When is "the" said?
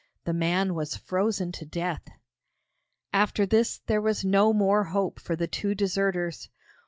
0.23-0.33, 5.35-5.45